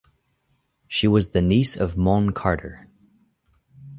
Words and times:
She 0.87 1.07
was 1.07 1.27
the 1.29 1.43
niece 1.43 1.77
of 1.77 1.93
Maughan 1.93 2.33
Carter. 2.33 2.87